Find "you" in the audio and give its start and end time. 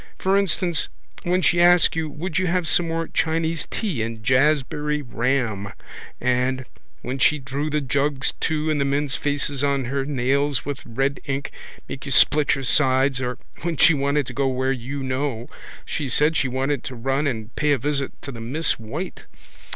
1.95-2.09, 2.39-2.47, 12.07-12.11, 14.71-15.03